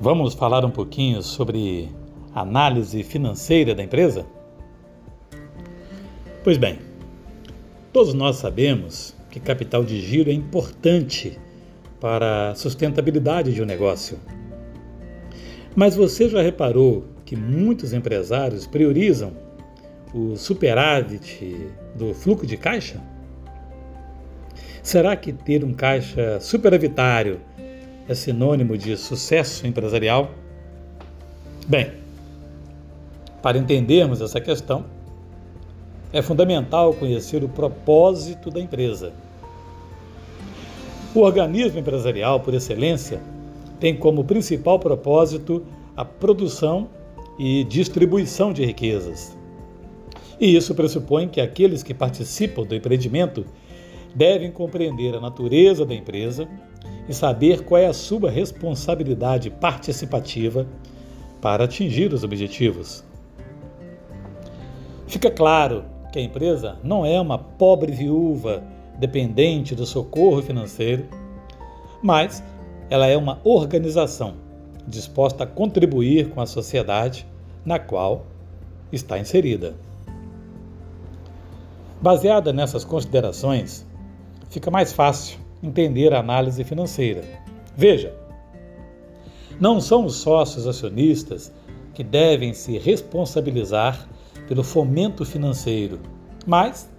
[0.00, 1.88] Vamos falar um pouquinho sobre
[2.34, 4.26] análise financeira da empresa?
[6.42, 6.78] Pois bem,
[7.92, 11.38] todos nós sabemos que capital de giro é importante
[12.00, 14.18] para a sustentabilidade de um negócio.
[15.74, 19.32] Mas você já reparou que muitos empresários priorizam
[20.12, 21.56] o superávit
[21.94, 23.00] do fluxo de caixa?
[24.82, 27.40] Será que ter um caixa superavitário
[28.08, 30.30] é sinônimo de sucesso empresarial?
[31.66, 31.92] Bem,
[33.42, 34.84] para entendermos essa questão,
[36.12, 39.12] é fundamental conhecer o propósito da empresa.
[41.14, 43.20] O organismo empresarial, por excelência,
[43.80, 45.64] tem como principal propósito
[45.96, 46.88] a produção
[47.38, 49.36] e distribuição de riquezas.
[50.40, 53.44] E isso pressupõe que aqueles que participam do empreendimento
[54.14, 56.48] devem compreender a natureza da empresa
[57.08, 60.66] e saber qual é a sua responsabilidade participativa
[61.40, 63.04] para atingir os objetivos.
[65.06, 68.62] Fica claro que a empresa não é uma pobre viúva
[68.98, 71.06] dependente do socorro financeiro,
[72.02, 72.42] mas
[72.88, 74.34] ela é uma organização
[74.86, 77.26] disposta a contribuir com a sociedade
[77.64, 78.26] na qual
[78.92, 79.74] está inserida.
[82.00, 83.86] Baseada nessas considerações,
[84.50, 87.22] fica mais fácil entender a análise financeira.
[87.76, 88.14] Veja,
[89.58, 91.52] não são os sócios acionistas
[91.94, 94.08] que devem se responsabilizar
[94.46, 96.00] pelo fomento financeiro,
[96.46, 96.90] mas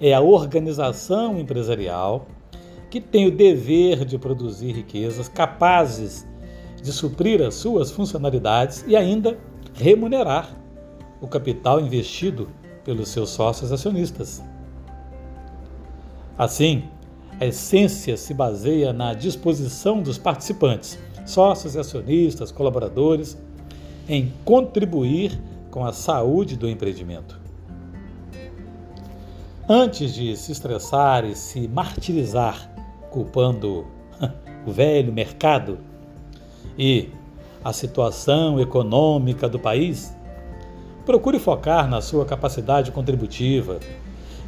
[0.00, 2.26] é a organização empresarial
[2.90, 6.26] que tem o dever de produzir riquezas capazes
[6.82, 9.38] de suprir as suas funcionalidades e ainda
[9.74, 10.50] remunerar
[11.20, 12.48] o capital investido
[12.84, 14.42] pelos seus sócios acionistas.
[16.36, 16.84] Assim,
[17.42, 23.36] a essência se baseia na disposição dos participantes, sócios e acionistas, colaboradores,
[24.08, 25.36] em contribuir
[25.68, 27.40] com a saúde do empreendimento.
[29.68, 32.72] Antes de se estressar e se martirizar
[33.10, 33.88] culpando
[34.64, 35.78] o velho mercado
[36.78, 37.08] e
[37.64, 40.16] a situação econômica do país,
[41.04, 43.80] procure focar na sua capacidade contributiva,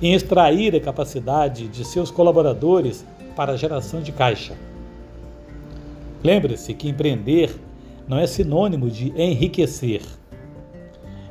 [0.00, 3.04] em extrair a capacidade de seus colaboradores
[3.36, 4.56] para a geração de caixa.
[6.22, 7.54] Lembre-se que empreender
[8.08, 10.02] não é sinônimo de enriquecer.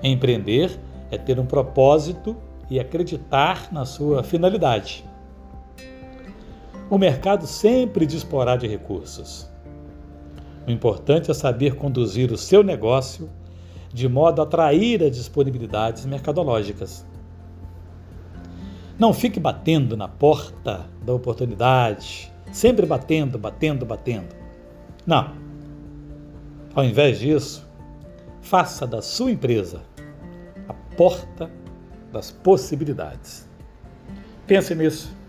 [0.02, 0.78] Empreender
[1.12, 2.36] é ter um propósito
[2.70, 5.06] e acreditar na sua finalidade.
[6.90, 9.50] O mercado sempre disporá de recursos.
[10.68, 13.30] O importante é saber conduzir o seu negócio
[13.94, 17.06] de modo a atrair as disponibilidades mercadológicas.
[18.98, 24.36] Não fique batendo na porta da oportunidade, sempre batendo, batendo, batendo.
[25.06, 25.34] Não.
[26.76, 27.68] Ao invés disso,
[28.42, 29.82] faça da sua empresa
[30.68, 31.50] a porta
[32.12, 33.50] das possibilidades.
[34.46, 35.23] Pense nisso